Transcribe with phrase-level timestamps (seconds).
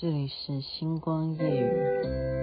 [0.00, 2.37] 这里是星光夜雨。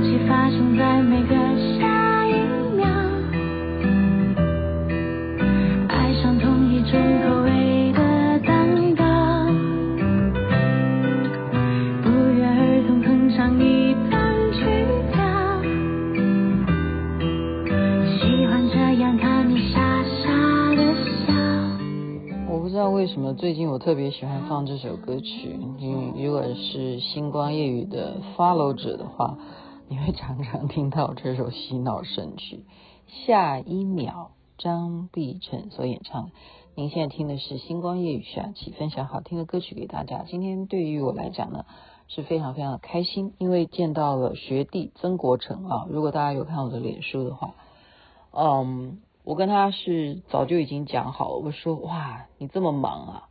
[0.00, 1.34] 一起发生在每个
[1.78, 2.32] 下一
[2.74, 2.88] 秒，
[5.88, 8.00] 爱上同一种口味的
[8.40, 9.04] 蛋糕。
[12.02, 14.64] 不约而同哼唱一段曲
[15.12, 15.20] 调。
[18.16, 20.94] 喜欢这样看你傻傻的
[21.26, 21.34] 笑。
[22.48, 29.36] 我不知道为什么最近我特别喜欢放这首歌曲，你如果是星光夜雨的 follow 者的话。
[29.90, 32.64] 你会常常听到这首洗脑神曲。
[33.08, 36.30] 下一秒，张碧晨所演唱。
[36.76, 40.22] 您现在听的是星光夜雨下期分享好听的歌曲给大家。
[40.28, 41.66] 今天对于我来讲呢，
[42.06, 45.86] 是非常非常的开心，因为见到了学弟曾国成啊。
[45.90, 47.54] 如果大家有看我的脸书的话，
[48.30, 49.00] 嗯。
[49.22, 53.28] 我跟他是早就已经讲好了，我说哇，你这么忙啊，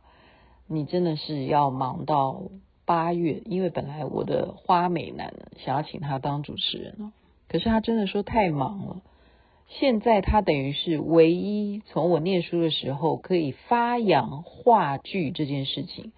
[0.68, 2.42] 你真的是要忙到
[2.90, 5.32] 八月，因为本来我的花美男
[5.64, 7.12] 想要请他当主持人，
[7.46, 9.00] 可是他真的说太忙了。
[9.68, 16.10] 现在他等于是唯一从我念书的时候可以发扬话剧这件事情。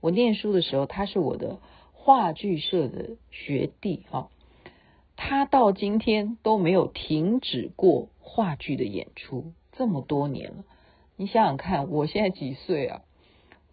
[0.00, 1.60] 我念书的时候，他是我的
[1.92, 4.26] 话剧社的学弟啊。
[5.14, 10.64] 他到今天都没有停止过话剧的演出，这么多年了。
[11.14, 13.02] 你想想看，我现在几岁啊？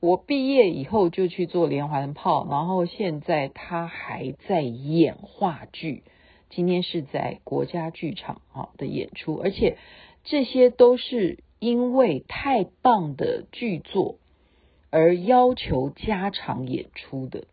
[0.03, 6.03] 我毕业以后就去做连环炮，然后现在他还在演话剧。
[6.49, 9.77] 今天是在国家剧场啊的演出，而且
[10.25, 14.17] 这些都是因为太棒的剧作
[14.89, 17.45] 而要求加场演出的，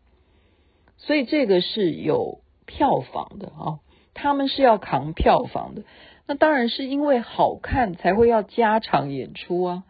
[0.97, 2.41] 所以这个是有。
[2.67, 3.79] 票房的啊，
[4.13, 5.83] 他们是要扛票房的，
[6.25, 9.83] 那当然是因为好看才会要加场演出啊，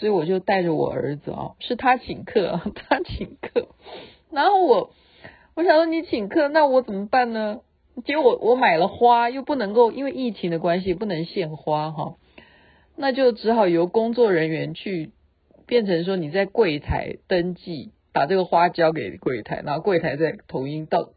[0.00, 3.68] 所以我就带着我儿子啊，是他请客， 他请客，
[4.30, 4.92] 然后我
[5.54, 7.60] 我想说你请客，那我怎么办呢？
[8.06, 12.14] 结果我买了花，又不能够因为疫情的关系不能献花哈，
[12.96, 15.10] 那就只好由工作人员去
[15.66, 21.10] 变成说你在柜台登记，把这个花交给柜台，然后柜台再统一到。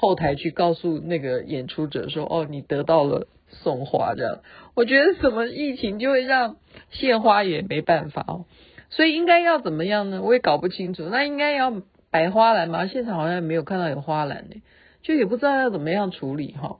[0.00, 4.40] 后台去告诉那个演出者说：“哦，你得到了送花。”这样，
[4.74, 6.56] 我觉得什么疫情就会让
[6.90, 8.44] 献花也没办法哦，
[8.90, 10.22] 所以应该要怎么样呢？
[10.22, 11.08] 我也搞不清楚。
[11.10, 12.86] 那应该要摆花篮吗？
[12.86, 14.62] 现场好像没有看到有花篮呢，
[15.02, 16.78] 就也不知道要怎么样处理哈。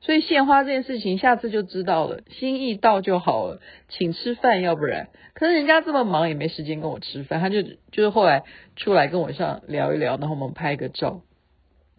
[0.00, 8.42] 所以献花这件事情，下次就知道了，心意到就好了，请吃饭，要不然，可是人家这么忙也没时间跟我吃饭，他就就是后来
[8.76, 11.22] 出来跟我上聊一聊，然后我们拍个照。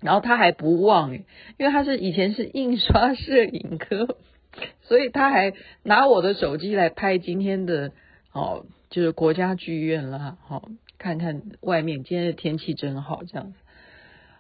[0.02, 1.26] 然后他还不忘诶，
[1.58, 4.18] 因为他是以前是印刷摄影科，
[4.84, 7.92] 所以他还拿我的手机来拍今天的
[8.32, 13.58] 哦，就是国家剧院啦，好、哦、看看外面今天的天气真好这样子。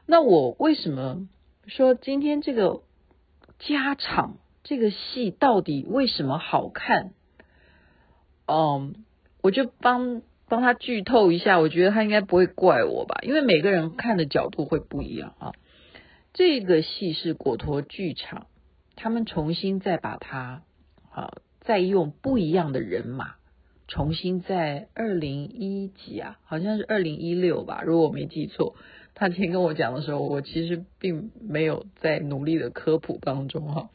[0.06, 1.28] 那我为什么
[1.68, 2.82] 说今天这个
[3.58, 7.12] 加场这个戏到底为什么好看？
[8.46, 8.96] 嗯，
[9.42, 10.22] 我就帮。
[10.48, 15.54] 帮他剧透一下，我觉得他应该不会怪我吧，因为每个人看的角度会不一样啊。
[16.34, 18.48] 这个戏是果陀剧场，
[18.96, 20.64] 他们重新再把它
[21.12, 23.36] 啊，再用不一样的人马，
[23.88, 28.76] 重新在二零一几啊，好像是二零一六吧，如果我没记错。
[29.16, 33.90] 他今天跟我讲的时候，我其实并没有在努力的科普当中哈。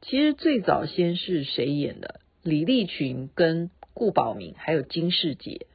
[0.00, 2.20] 其实最早先是谁演的？
[2.42, 3.70] 李立群跟。
[3.94, 5.66] 顾宝明还有金世杰，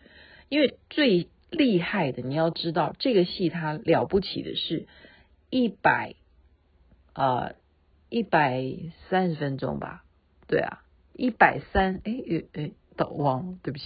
[0.50, 4.88] 因为最厉害的，你要知道这个戏它了不起的是
[5.50, 6.16] 一百
[7.14, 7.52] 啊
[8.10, 8.64] 一百
[9.10, 10.04] 三十分钟吧？
[10.48, 10.84] 对啊，
[11.14, 12.14] 一百三哎
[12.54, 13.86] 哎都忘了，对不起，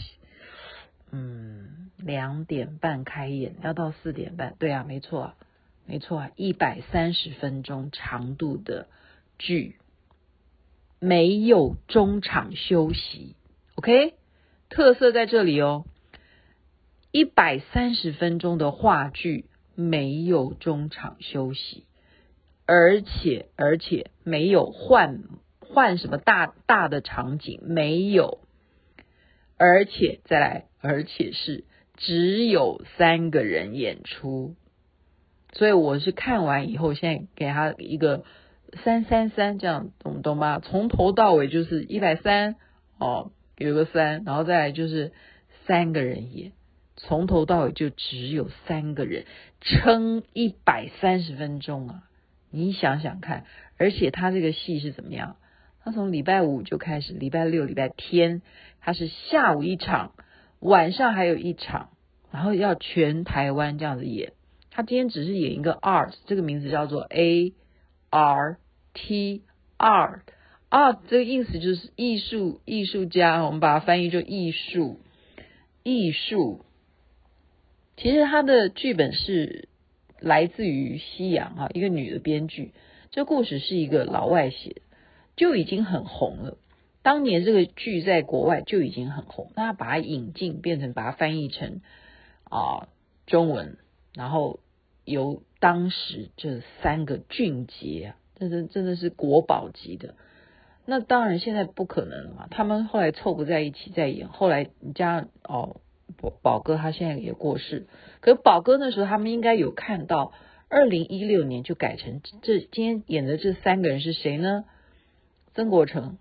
[1.11, 5.35] 嗯，两点半开演要到四点半，对啊，没错啊，
[5.85, 8.87] 没错啊，一百三十分钟长度的
[9.37, 9.77] 剧，
[10.99, 13.35] 没有中场休息。
[13.79, 14.13] ，OK。
[14.69, 15.85] 特色在这里哦，
[17.11, 21.85] 一百三十分钟的话剧没有中场休息，
[22.67, 25.23] 而且而且没有换
[25.59, 28.41] 换什么大大的场景，没有，
[29.57, 31.63] 而且再来，而且是
[31.97, 34.53] 只有三个人演出，
[35.53, 38.23] 所以我是看完以后，现在给他一个
[38.83, 40.59] 三三三这样，懂懂吗？
[40.59, 42.55] 从头到尾就是一百三
[42.99, 45.11] 哦，有个三，然后再来就是
[45.65, 46.53] 三个人演。
[46.95, 49.25] 从头到尾就只有三个人
[49.61, 52.03] 撑一百三十分钟啊！
[52.51, 53.45] 你想想看，
[53.77, 55.37] 而且他这个戏是怎么样？
[55.81, 58.41] 他从礼拜五就开始，礼拜六、礼拜天
[58.81, 60.13] 他是下午一场，
[60.59, 61.91] 晚上还有一场，
[62.31, 64.33] 然后要全台湾这样子演。
[64.71, 67.53] 他今天只是演一个 art，这个名字叫做 A
[68.09, 68.57] R
[68.93, 69.43] T
[69.77, 70.21] art
[70.69, 74.99] 啊这个意思就是艺术、艺术家，我们把它翻译就艺术、
[75.83, 76.63] 艺术。
[77.97, 79.67] 其实他的剧本是
[80.19, 82.71] 来自于西洋哈，一个女的编剧。
[83.11, 84.81] 这故事是一个老外写的，
[85.35, 86.57] 就已经很红了。
[87.01, 91.81] 当年这个剧在国外就已经很红，那他把它引进，变成把它翻译成
[92.43, 92.87] 啊
[93.25, 93.77] 中文，
[94.13, 94.59] 然后
[95.03, 100.13] 由当时这三个俊杰啊，真的真的是国宝级的。
[100.89, 105.77] 那当然现在不可能了嘛，他们后来凑不在一起再演，后来加哦。
[106.21, 107.87] 宝宝哥他现在也过世，
[108.19, 110.33] 可宝哥那时候他们应该有看到，
[110.67, 114.65] 二零一六年就改成这今天演的这三个人是谁呢？
[115.53, 116.17] 曾国成、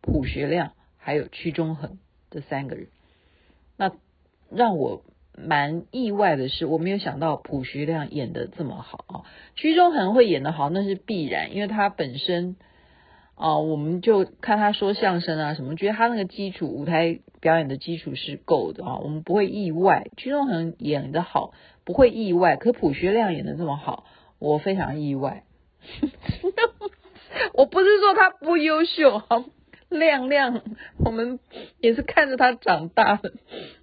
[0.00, 1.98] 朴学亮还有屈中恒
[2.30, 2.86] 这三个人。
[3.76, 3.92] 那
[4.48, 5.02] 让我
[5.36, 9.14] 蛮意外的是，我没有想到朴学亮演的这么好啊，
[9.56, 12.56] 屈中恒会演得好那是必然，因为他本身。
[13.40, 20.08] 啊，我们就看他说相声啊什么，觉得他那个基础舞台表演的基础是够的啊，我们不会意外。
[20.18, 21.54] 屈中恒演得好，
[21.86, 22.56] 不会意外。
[22.56, 24.04] 可朴学亮演的这么好，
[24.38, 25.44] 我非常意外。
[27.54, 29.46] 我不是说他不优秀啊，
[29.88, 30.60] 亮亮，
[31.02, 31.40] 我们
[31.78, 33.32] 也是看着他长大的，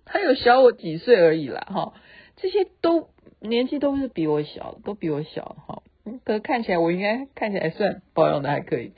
[0.06, 1.94] 他有小我几岁而已啦哈。
[2.36, 3.10] 这些都
[3.40, 5.82] 年纪都是比我小，都比我小哈。
[6.24, 8.94] 可是看起来我应该看起来算保养的还可以。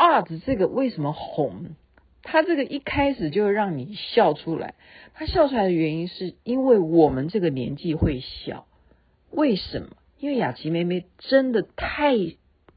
[0.00, 1.76] Art 这个为什么红？
[2.22, 4.74] 他这个一开始就让你笑出来。
[5.12, 8.66] 他笑出来的原因是因为我们这个年纪会笑。
[9.30, 9.88] 为什么？
[10.18, 12.14] 因为雅琪妹妹真的太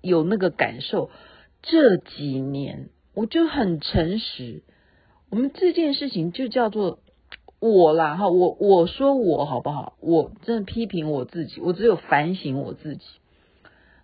[0.01, 1.09] 有那个感受。
[1.61, 4.63] 这几年我就很诚实，
[5.29, 6.99] 我们这件事情就叫做
[7.59, 8.29] 我啦哈。
[8.29, 9.95] 我我说我好不好？
[10.01, 13.05] 我真的批评我自己，我只有反省我自己。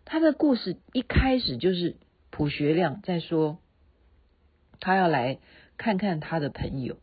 [0.06, 1.95] 他的故事一开始就是。
[2.39, 3.57] 卜学亮在说，
[4.80, 5.39] 他要来
[5.75, 6.95] 看看他的朋友。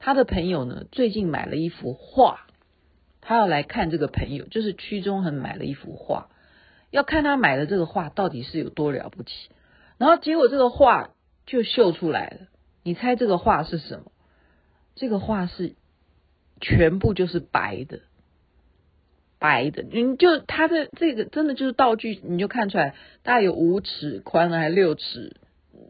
[0.00, 2.48] 他的朋友呢，最近买了一幅画，
[3.20, 6.30] 他要来看这个朋友，就是屈中恒买了一幅画，
[6.90, 9.30] 要看他买的这个画到底是有多了不起。
[9.98, 11.10] 然后结果这个画
[11.46, 12.48] 就秀出来了，
[12.82, 14.10] 你猜这个画是什么？
[14.96, 15.76] 这个画是
[16.60, 18.00] 全部就是白的。
[19.42, 22.94] 白的，你就它的这个真的就是道具，你就看出来
[23.24, 25.34] 大概有五尺宽还六尺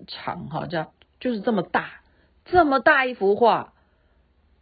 [0.06, 0.88] 长哈，这样
[1.20, 2.00] 就是这么大，
[2.46, 3.74] 这么大一幅画，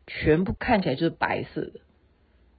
[0.09, 1.81] 全部看起来就是白色的。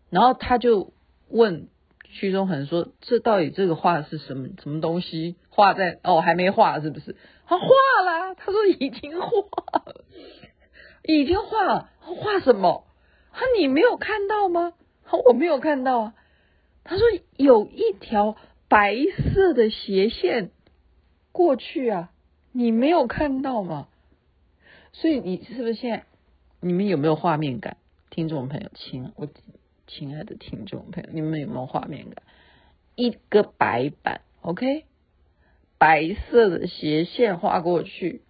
[0.09, 0.93] 然后他就
[1.27, 1.67] 问
[2.05, 5.35] 屈中恒说：“这到底这个画是什么什么东西？
[5.49, 7.17] 画在哦还没画是不是？
[7.45, 9.29] 他画了，他说已经画，
[11.03, 12.88] 已经画了，画什么？
[13.33, 14.71] 他你没有看到吗？
[15.25, 16.13] 我没有看到啊。”
[16.83, 17.05] 他说
[17.38, 18.35] 有一条
[18.67, 18.95] 白
[19.33, 20.51] 色的斜线
[21.31, 22.11] 过去啊，
[22.51, 23.88] 你没有看到吗？
[24.91, 26.05] 所以你是不是现在
[26.59, 27.77] 你们有没有画面感？
[28.09, 29.27] 听众朋友，亲我
[29.88, 32.23] 亲爱的听众朋友，你们有没有画面感？
[32.95, 34.85] 一个白板，OK，
[35.77, 38.21] 白色的斜线画过去，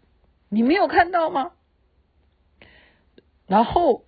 [0.50, 1.54] 你没有看到吗？
[3.48, 4.06] 然后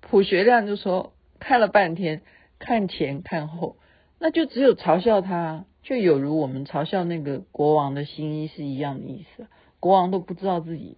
[0.00, 2.22] 普学亮就说看了半天。
[2.58, 3.76] 看前看后，
[4.18, 9.46] 那就只有嘲笑他，就有如我们嘲笑那个国王的新衣是一样的意思。
[9.80, 10.96] 国王都不知道自己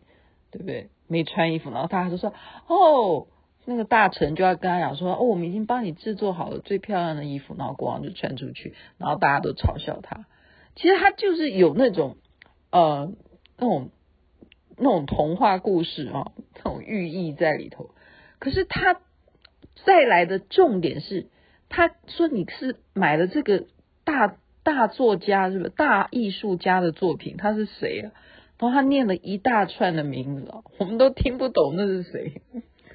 [0.53, 0.91] 对不对？
[1.09, 2.33] 没穿衣服，然后他还就说
[2.67, 3.27] ：“哦，
[3.65, 10.27] 那个大臣就要跟他讲说：‘哦，我们已经帮你制作好了最漂亮的衣服。’然后国王就穿出去，然后大家都嘲笑他。
[10.75, 12.17] 其实他就是有那种
[12.71, 13.13] 呃
[13.57, 13.91] 那种
[14.77, 17.91] 那种童话故事啊，那种寓意在里头。
[18.39, 19.01] 可是他
[19.85, 21.27] 再来的重点是。
[21.69, 23.67] 他说：“你是买了这个
[24.05, 27.37] 大大作家，是不是大艺术家的作品？
[27.37, 28.13] 他是谁啊？”
[28.59, 32.41] 然后他念了一大串的名字， 我们都听不懂那是谁，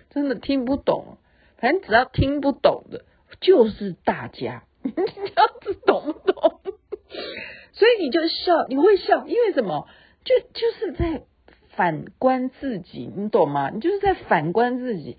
[0.10, 1.18] 真的听不懂。
[1.58, 3.06] 反正只要听不懂的，
[3.40, 6.62] 就是大家， 这样子懂不懂？
[7.74, 9.88] 所以你就笑，你会笑，因为什么？
[10.24, 11.24] 就就是在
[11.70, 13.70] 反观自己，你懂吗？
[13.70, 15.18] 你就是在反观自己。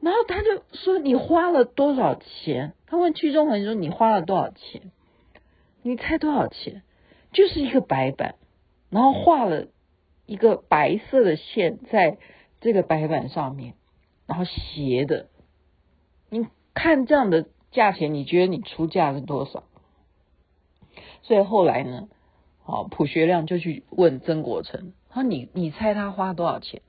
[0.00, 4.92] 然后他就说：“你花了多少钱？”他问屈中恒说：“你花了多少钱？
[5.82, 6.82] 你猜多少钱？”
[7.32, 8.36] 就是一个白板，
[8.88, 9.66] 然后画了
[10.26, 12.18] 一个白色的线在
[12.60, 13.74] 这个白板上面，
[14.26, 15.28] 然后斜的。
[16.30, 19.64] 你看这样的价钱，你觉得你出价是多少？
[21.22, 22.08] 所以后来呢，
[22.62, 26.82] 好，卜学亮就去问曾国成，他说：“你你猜他花多少钱？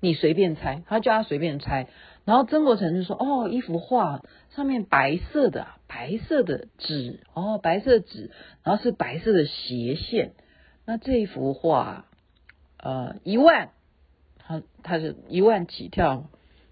[0.00, 1.88] 你随便猜。”他叫他随便猜。
[2.24, 4.22] 然后曾国成就说：“哦，一幅画
[4.54, 8.30] 上面白色的白色的纸，哦，白色纸，
[8.62, 10.32] 然后是白色的斜线。
[10.84, 12.04] 那这一幅画，
[12.78, 13.70] 呃，一万，
[14.38, 16.28] 他他是一万起跳。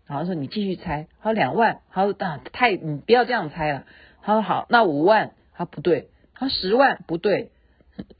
[0.06, 3.84] 然后说你继续猜，他说两万，他说啊太你不要这样猜了。
[4.22, 7.50] 他说好，那五万，他不对，他说十万不对，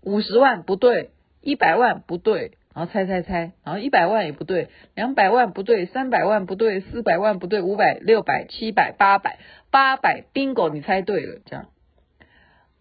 [0.02, 9.40] 五十万不对，一百万不对。”然后猜猜猜，然后一百万也不对，两百万不对，三百万不对，四百万不对，五百、六百、七百、八百，
[9.72, 11.70] 八百，bingo，你猜对了，这样，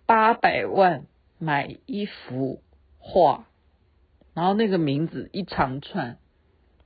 [0.05, 1.07] 八百万
[1.39, 2.61] 买一幅
[2.99, 3.45] 画，
[4.35, 6.19] 然后那个名字一长串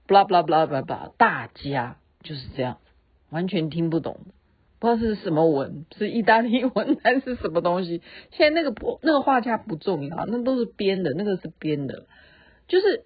[0.08, 2.78] ，blah blah blah blah blah，大家就是这样，
[3.30, 4.20] 完全听不懂，
[4.80, 8.02] 不知道是什么文，是意大利文还是什么东西。
[8.32, 12.06] 现在那个不，那个画家不重要，那都是编的，那个是编的。
[12.72, 13.04] 就是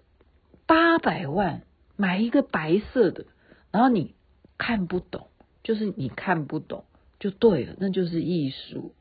[0.64, 1.62] 八百万
[1.96, 3.24] 买一个白色的，
[3.72, 4.14] 然后你
[4.58, 5.26] 看不懂，
[5.64, 6.84] 就是你看不懂
[7.18, 8.94] 就对了，那就是艺术，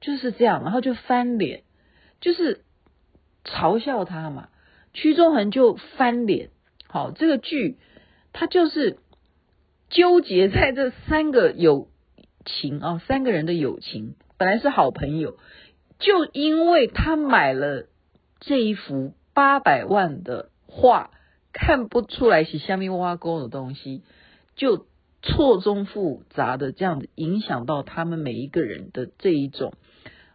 [0.00, 1.64] 就是这样，然后就翻脸，
[2.20, 2.60] 就是
[3.44, 4.50] 嘲笑他嘛。
[4.94, 6.50] 屈中恒就翻脸，
[6.86, 7.76] 好，这个剧
[8.32, 8.96] 他就是
[9.88, 11.88] 纠结在这三个友
[12.44, 15.36] 情啊，三个人的友情本来是好朋友，
[15.98, 17.88] 就因为他买了
[18.38, 19.14] 这一幅。
[19.40, 21.12] 八百万的画
[21.50, 24.02] 看不出来是下面挖沟的东西，
[24.54, 24.84] 就
[25.22, 29.72] 错综复杂的这样子影响到他们每一个人的这一种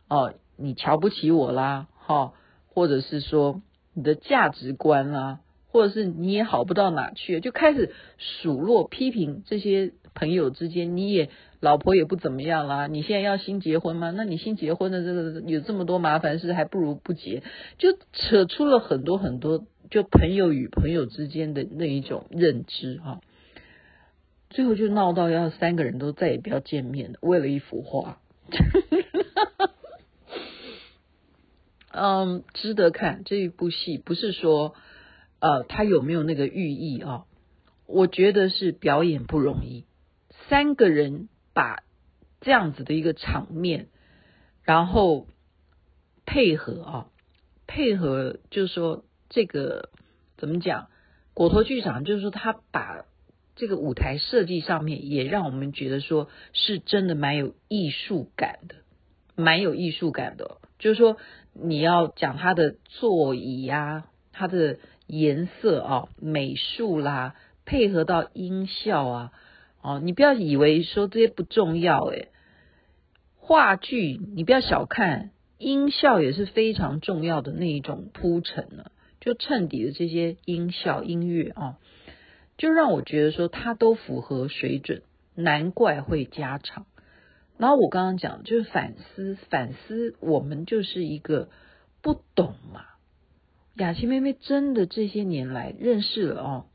[0.10, 2.34] 哦，你瞧不起我啦，哈，
[2.68, 3.62] 或者是说
[3.94, 11.30] 你的价值观啦，或者是你也好不到哪去，就开始数落批评这些朋友之间，你也。
[11.62, 14.12] 老婆也不怎么样啦，你现在要新结婚吗？
[14.12, 17.42] 那你新结婚的这个有这么多麻烦事，还不如不结，
[17.80, 23.20] 就扯出了很多很多，就朋友与朋友之间的那一种认知哈。
[24.52, 28.20] 最后就闹到要三个人都再也不要见面了，为了一幅画。
[31.90, 34.76] 嗯，值得看这一部戏，不是说
[35.40, 37.26] 呃他有没有那个寓意啊？
[37.88, 39.86] 我觉得是表演不容易，
[40.50, 41.30] 三个人。
[41.58, 41.84] 把
[42.42, 43.88] 这样子的一个场面，
[44.62, 45.26] 然后
[46.26, 47.08] 配合啊，
[47.66, 49.90] 配合就是说这个
[50.36, 50.90] 怎么讲？
[51.34, 53.06] 果陀剧场就是说他把
[53.56, 58.76] 这个舞台设计上面也让我们觉得说是真的蛮有艺术感的，
[59.38, 60.58] 蛮有艺术感的。
[60.78, 61.16] 就是说
[61.54, 67.34] 你要讲他的座椅呀，他的颜色啊，美术啦，
[67.64, 69.32] 配合到音效啊。
[69.86, 72.30] 哦，你不要以为说这些不重要诶，
[73.38, 78.90] 话剧你不要小看，音效也是非常重要的那一种铺陈呢。
[79.22, 81.78] 就衬底的这些音效音乐啊，
[82.58, 85.04] 就让我觉得说它都符合水准，
[85.36, 86.88] 难怪会加长。
[87.60, 91.50] 然后我刚刚讲就是反思反思，我们就是一个
[92.02, 92.86] 不懂嘛。
[93.76, 96.66] 雅琪妹妹真的这些年来认识了哦，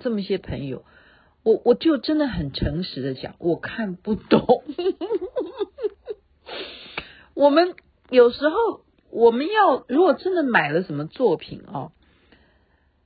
[0.00, 0.84] 这么些朋友。
[1.44, 4.64] 我我就真的很诚实的讲，我看不懂。
[7.34, 7.74] 我们
[8.10, 8.56] 有时候
[9.10, 11.92] 我们要如果真的买了什么作品哦，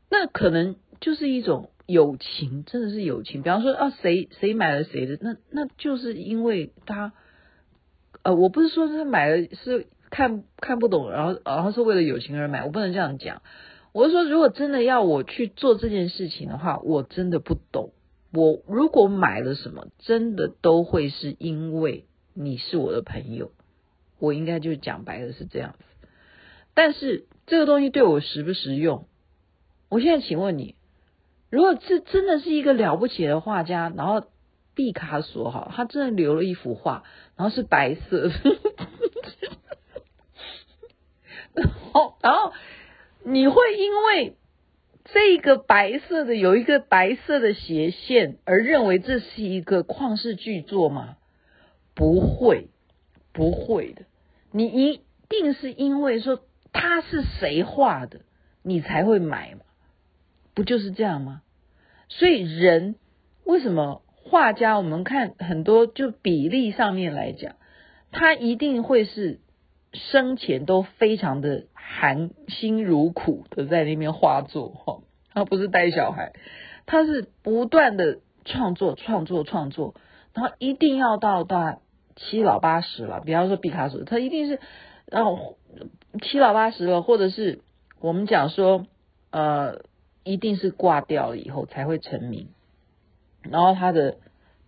[0.09, 3.43] 那可能就是一种友情，真的是友情。
[3.43, 7.13] 比方说啊，谁谁买了谁的，那那就是因为他，
[8.23, 13.43] 呃，我不是说他买了是看看不懂，然后然后是为了友情而买，我不能这样讲。
[13.93, 17.93] 我是说，如果真的要我去做这件事情的话，我真的不懂。
[18.31, 22.05] 我如果买了什么，真的都会是因为
[22.35, 23.53] 你是我的朋友，
[24.19, 25.85] 我应该就讲白了是这样子。
[26.75, 29.07] 但是这个东西对我实不实用？
[29.89, 30.75] 我现在请问你，
[31.51, 34.27] 如果这真的是一个了不起的画家，然后
[34.75, 37.05] 毕卡索哈，他真的留了一幅画，
[37.37, 38.35] 然后是白色的，
[41.55, 42.53] 然后然后
[43.25, 44.38] 你会因为。
[45.13, 51.17] 这个白色的有一个白色的斜线，而认为这是一个旷世巨作吗？
[51.95, 52.69] 不会，
[53.33, 54.03] 不会的。
[54.53, 56.41] 你一定是因为说
[56.73, 58.21] 他是谁画的，
[58.63, 59.61] 你才会买嘛，
[60.55, 61.43] 不就是这样吗？
[62.09, 62.97] 所以人
[63.45, 64.77] 为什么画家？
[64.77, 67.57] 我们看很多就比例上面来讲，
[68.13, 69.41] 他一定会是
[69.93, 75.01] 生前都非常的含辛茹苦的在那边画作哈，
[75.33, 76.33] 他不是带小孩，
[76.87, 79.95] 他是不断的创作创作创作，
[80.35, 81.81] 然后一定要到到
[82.17, 84.61] 七老八十了，比方说毕卡索，他一定是
[85.07, 85.57] 然后
[86.23, 87.61] 七老八十了，或者是
[88.01, 88.87] 我们讲说
[89.31, 89.81] 呃。
[90.25, 92.49] 一定是挂掉了以后才会成名，
[93.45, 94.19] 然后他的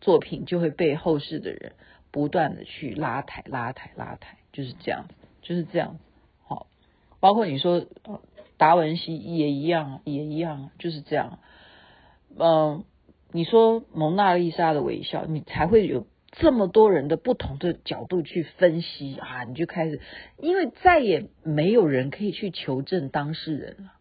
[0.00, 1.73] 作品就会被后世的人
[2.11, 5.99] 不断的去拉抬、拉抬、拉抬，就是这样子，就是这样子。
[6.47, 6.66] 好，
[7.21, 7.87] 包括你说
[8.57, 11.38] 达文西也一样，也一样，就是这样。
[12.38, 12.85] 嗯，
[13.33, 20.00] 你说蒙娜丽莎的微笑，你才会有这么多人的不同的角度去分析啊，你就开始，
[20.38, 23.92] 因为再也没有人可以去求证当事人了。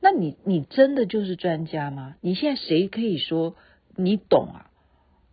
[0.00, 2.16] 那你你真的就是专家吗？
[2.22, 3.54] 你现在谁可以说
[3.96, 4.70] 你懂啊？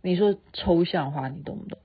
[0.02, 1.78] 你说抽象化你懂不懂？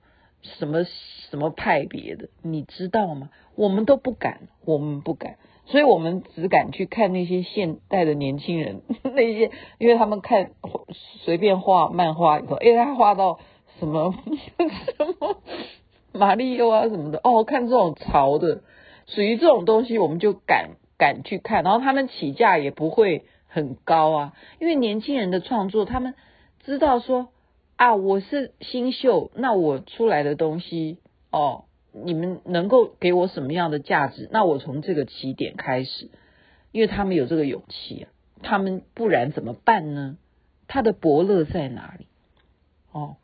[0.44, 3.30] 什么什么派别的你知道吗？
[3.56, 5.36] 我们都不敢，我们不敢，
[5.66, 10.52] 所以我们只敢去看那些现代的年轻人， 那些因为他们看
[11.24, 13.40] 随便画漫画以后，哎，他画到
[13.80, 14.14] 什么
[14.96, 15.36] 什么
[16.12, 18.62] 马里奥啊什么的，哦，看这种潮的，
[19.06, 20.76] 属于这种东西，我们就敢。
[20.96, 26.14] 敢去看，然后他们起价也不会很高啊，因为年轻人的创作，他们
[26.60, 27.30] 知道说
[27.76, 30.98] 啊，我是新秀，那我出来的东西
[31.30, 34.28] 哦，你们能够给我什么样的价值？
[34.32, 36.10] 那我从这个起点开始，
[36.72, 38.08] 因为他们有这个勇气啊，
[38.42, 40.16] 他们不然怎么办呢？
[40.68, 42.06] 他的伯乐在哪里？
[42.92, 43.16] 哦，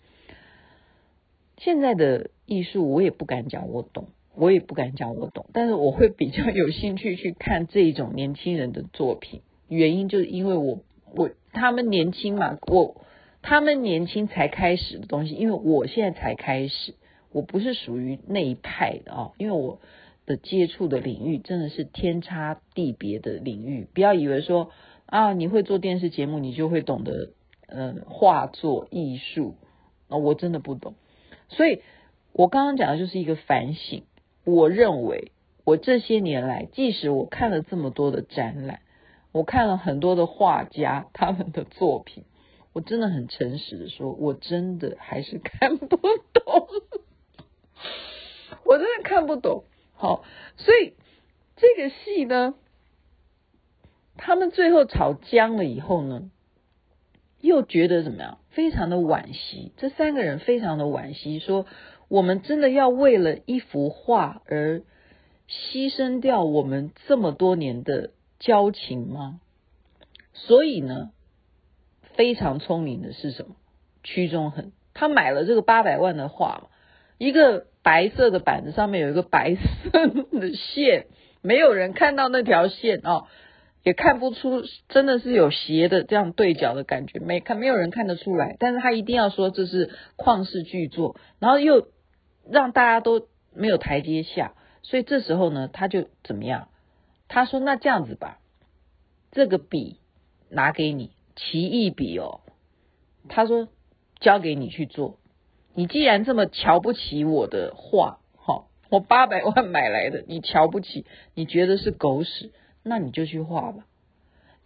[1.58, 4.08] 现在的艺术我也不敢讲我懂。
[4.36, 10.78] 我也不敢讲我懂，但是我会比较有兴趣去看这一种年轻人的作品，原因就是因为我
[11.12, 13.04] 我他们年轻嘛，我
[13.42, 16.94] 他们年轻才开始的东西，因为我现在才开始，
[17.32, 19.80] 我不是属于那一派的啊，因为我
[20.26, 24.70] 的接触的领域真的是天差地别的领域，不要以为说
[25.06, 27.30] 啊你会做电视节目，你就会懂得
[27.66, 29.56] 嗯画作艺术
[30.08, 30.94] 啊，我真的不懂，
[31.48, 31.82] 所以
[32.32, 34.04] 我刚刚讲的就是一个反省。
[34.44, 35.32] 我认为，
[35.64, 38.80] 我这些年来，即使我看了这么多的展览，
[39.32, 42.24] 我看了很多的画家他们的作品，
[42.72, 46.68] 我真的很诚实的说，我真的还是看不懂，
[48.64, 49.64] 我真的看不懂。
[49.94, 50.24] 好，
[50.56, 50.94] 所以
[51.56, 52.54] 这个戏呢，
[54.16, 56.30] 他们最后吵僵了以后呢，
[57.40, 58.38] 又觉得怎么样？
[58.50, 61.66] 非常的惋惜，这三个人非常的惋惜，说。
[62.08, 64.82] 我们真的要为了一幅画而
[65.48, 69.40] 牺牲掉我们这么多年的交情吗？
[70.32, 71.12] 所以呢，
[72.14, 73.56] 非常聪明的是什么？
[74.02, 76.68] 屈中恒，他买了这个八百万的画，
[77.18, 81.06] 一个白色的板子上面有一个白色的线，
[81.42, 83.26] 没有人看到那条线哦。
[83.82, 91.88] 也看不出真的是有斜的这样对角的感觉，没看没有人看得出来，但是他一定要说这是旷世巨作，然后又。
[92.50, 96.68] 让大家都没有台阶下，所以这时候呢，他就怎么样？
[97.28, 98.40] 他说：“那这样子吧，
[99.30, 100.00] 这个笔
[100.48, 102.40] 拿给你，奇异笔哦。”
[103.28, 103.68] 他说
[104.20, 105.18] ：“交给你去做。
[105.74, 113.86] 你既然这么瞧不起我的画，哈，我八百万买来的，你瞧不起，你觉得是狗屎，那你就去画吧。”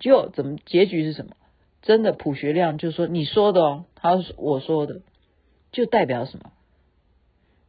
[0.00, 1.37] 就怎么结局是什么？
[1.82, 5.02] 真的，普学亮就说：“你说的哦。”他说：“我说的，
[5.70, 6.50] 就代表什么？”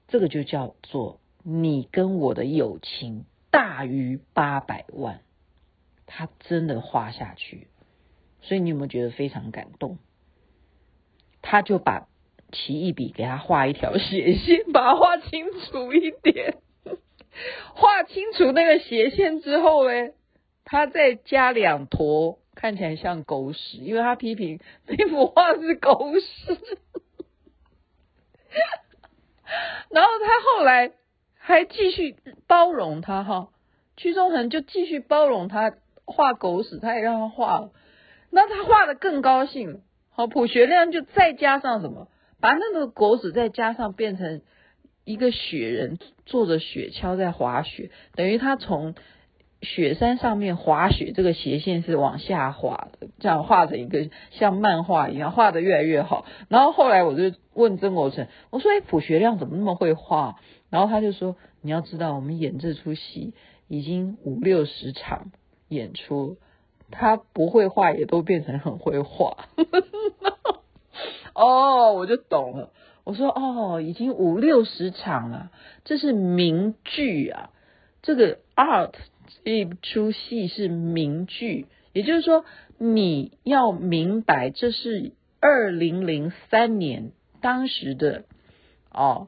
[0.08, 5.22] 这个就叫做你跟我的友情大于八百万，
[6.06, 7.68] 他真的画下去，
[8.46, 9.98] 所以你有没有觉得非常感动？
[11.42, 12.08] 他就把
[12.52, 16.58] 奇异笔给他画一条斜线，把它画清楚一点，
[17.76, 20.12] 画清楚那个斜线之后呢，
[20.64, 26.56] 他再加两坨，看起来像狗屎，因为他批评那幅画是狗屎。
[29.90, 30.92] 然后他后来
[31.38, 32.16] 还继续
[32.48, 33.50] 包容他哈，
[33.98, 37.72] 屈中恒就继续包容他画狗屎，他也让他画了，
[38.36, 39.82] 那他画的更高兴。
[40.10, 42.10] 好，卜学亮就再加上什么，
[42.42, 44.42] 把那个狗屎再加上变成
[45.06, 48.94] 一个雪人坐着雪橇在滑雪，等于他从。
[49.62, 56.26] 雪山上面滑雪，这个斜线是往下滑的，这样画成一个像漫画一样，画的越来越好。
[56.50, 60.36] 然后后来我就问曾国城，我说：“哎，卜学亮怎么那么会画？”
[60.70, 63.34] 然后他就说：“你要知道，我们演这出戏
[63.68, 65.32] 已经五六十场，
[65.68, 66.38] 演出，
[66.92, 69.48] 他不会画也都变成很会画。
[71.34, 72.72] 哦，我就懂了。
[73.04, 75.52] 我说哦，已经五六十场了，
[75.84, 77.52] 这是名剧啊。
[78.02, 78.94] 这个 art
[79.44, 82.46] 这出戏是名剧，也就是说
[82.78, 88.24] 你要明白，这是二零零三年当时的
[88.92, 89.28] 哦，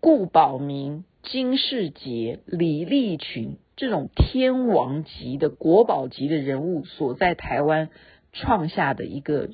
[0.00, 7.88] 顾宝明、金世杰、李立群这种天王级的国宝级的人物所在台湾
[8.30, 9.48] 创下的一个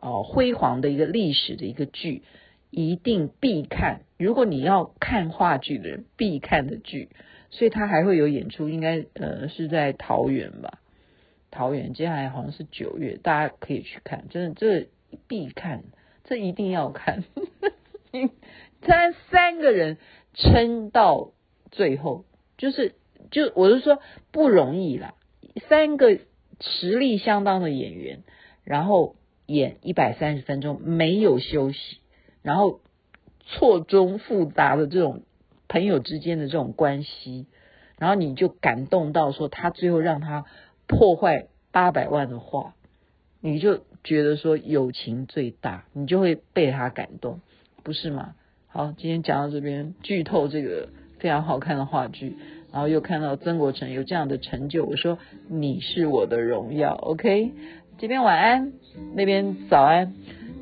[0.00, 2.22] 哦辉煌的一个历史的一个剧。
[2.70, 7.10] 一定必看，如果你要看话剧的人必看的剧，
[7.50, 10.80] 所以他还会有演出，应该呃是在桃园吧？
[11.50, 14.88] 桃园接下来好像是九月，大家可以去看，真的这
[15.28, 15.84] 必看，
[16.24, 17.24] 这一定要看。
[18.80, 19.98] 他三个人
[20.32, 21.32] 撑到
[21.70, 22.24] 最后，
[22.56, 22.94] 就是
[23.30, 24.00] 就我是说
[24.32, 25.14] 不容易啦，
[25.68, 26.18] 三个
[26.60, 28.22] 实力相当的演员，
[28.64, 31.98] 然后演一百三十分钟没有休息。
[32.42, 32.80] 然后
[33.40, 35.22] 错综复杂的这种
[35.66, 37.46] 朋友之间的这种关系，
[37.98, 40.44] 然后你就感动到说他最后让他
[40.86, 42.76] 破坏八百万的话，
[43.40, 47.40] 你就觉得说友情最大，你就会被他感动，
[47.82, 48.36] 不是吗？
[48.68, 52.36] 好，今天讲到这边，剧透这个非常好看的话剧，
[52.76, 55.16] 然后又看到曾国成有这样的成就，我说
[55.48, 57.52] 你是我的荣耀，OK，
[57.96, 58.74] 这边晚安，
[59.14, 60.12] 那边早安。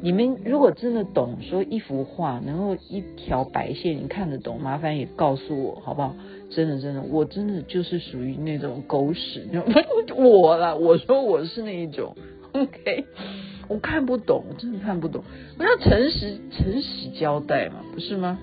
[0.01, 6.15] 你们如果真的懂说一幅画能够一条白线你看得懂，麻烦也告诉我好不好？
[6.51, 9.49] 真的真的，我真的就是属于那种狗屎，
[10.15, 12.15] 我啦，我说我是那一种
[12.53, 13.07] ，OK，
[13.67, 15.25] 我看不懂，真的看不懂，
[15.59, 18.39] 我要诚实诚实交代嘛，不是吗？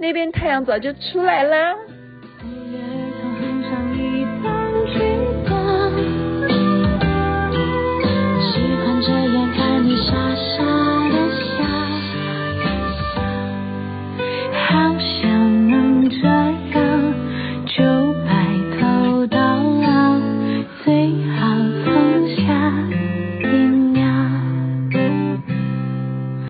[0.00, 1.76] 那边太阳早就出来了。
[10.14, 10.73] 傻傻。